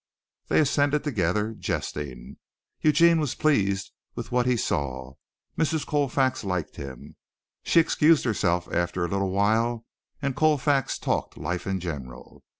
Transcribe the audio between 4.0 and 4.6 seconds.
with what he